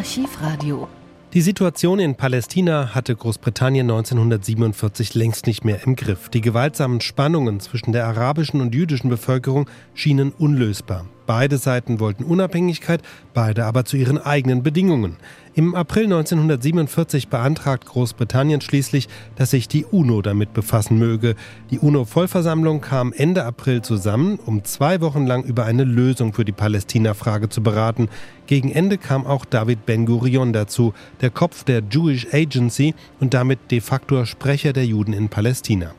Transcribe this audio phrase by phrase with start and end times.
[0.00, 0.88] Archivradio.
[1.34, 6.30] Die Situation in Palästina hatte Großbritannien 1947 längst nicht mehr im Griff.
[6.30, 11.04] Die gewaltsamen Spannungen zwischen der arabischen und jüdischen Bevölkerung schienen unlösbar.
[11.30, 13.02] Beide Seiten wollten Unabhängigkeit,
[13.34, 15.16] beide aber zu ihren eigenen Bedingungen.
[15.54, 21.36] Im April 1947 beantragt Großbritannien schließlich, dass sich die UNO damit befassen möge.
[21.70, 26.52] Die UNO-Vollversammlung kam Ende April zusammen, um zwei Wochen lang über eine Lösung für die
[26.52, 28.08] Palästina-Frage zu beraten.
[28.46, 33.80] Gegen Ende kam auch David Ben-Gurion dazu, der Kopf der Jewish Agency und damit de
[33.80, 35.92] facto Sprecher der Juden in Palästina.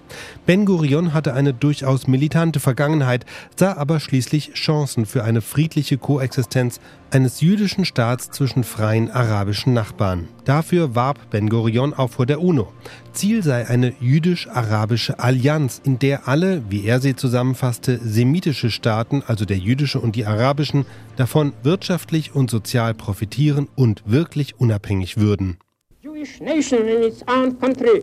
[0.46, 3.26] Ben-Gurion hatte eine durchaus militante Vergangenheit,
[3.56, 6.80] sah aber schließlich Chancen für eine friedliche Koexistenz
[7.12, 10.28] eines jüdischen Staats zwischen freien arabischen Nachbarn.
[10.46, 12.72] Dafür warb Ben-Gurion auch vor der UNO.
[13.14, 19.46] Ziel sei eine jüdisch-arabische Allianz, in der alle, wie er sie zusammenfasste, semitische Staaten, also
[19.46, 20.86] der jüdische und die arabischen,
[21.18, 25.58] davon wirtschaftlich und sozial profitieren und wirklich unabhängig würden.
[26.02, 28.02] Jewish nation in its own country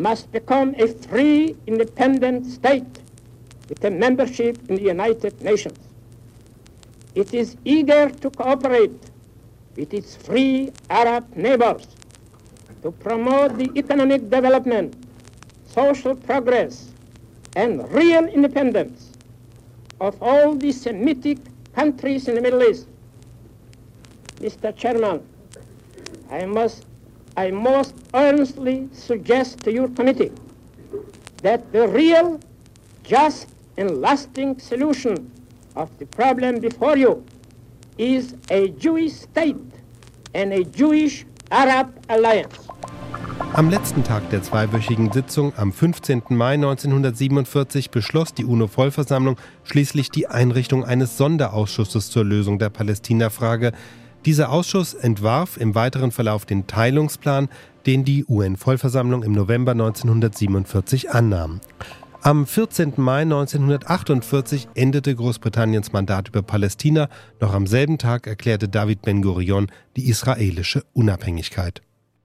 [0.00, 3.00] must become a free independent state
[3.68, 5.78] with a membership in the United Nations.
[7.16, 8.92] It is eager to cooperate
[9.74, 11.86] with its free Arab neighbors
[12.82, 14.92] to promote the economic development,
[15.66, 16.92] social progress,
[17.56, 19.12] and real independence
[19.98, 21.38] of all the Semitic
[21.74, 22.86] countries in the Middle East.
[24.36, 24.76] Mr.
[24.76, 25.24] Chairman,
[26.30, 26.84] I must
[27.34, 30.32] I most earnestly suggest to your committee
[31.40, 32.40] that the real,
[33.04, 35.32] just, and lasting solution
[35.76, 37.22] of the problem before you
[37.98, 39.56] is a Jewish state
[40.34, 42.66] and a Jewish-Arab alliance.
[43.52, 46.22] Am letzten Tag der zweiwöchigen Sitzung, am 15.
[46.30, 53.72] Mai 1947, beschloss die UNO-Vollversammlung schließlich die Einrichtung eines Sonderausschusses zur Lösung der Palästina-Frage.
[54.26, 57.48] Dieser Ausschuss entwarf im weiteren Verlauf den Teilungsplan,
[57.86, 61.60] den die UN-Vollversammlung im November 1947 annahm.
[62.22, 62.94] Am 14.
[62.96, 67.08] Mai 1948 endete Großbritanniens Mandat über Palästina.
[67.40, 71.82] Noch am selben Tag erklärte David Ben-Gurion die israelische Unabhängigkeit.